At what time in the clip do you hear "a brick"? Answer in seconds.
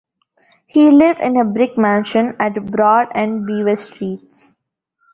1.37-1.77